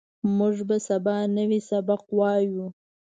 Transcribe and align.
موږ 0.37 0.55
به 0.67 0.77
سبا 0.87 1.15
نوی 1.37 1.59
سبق 1.69 2.01
وایو 2.17 2.65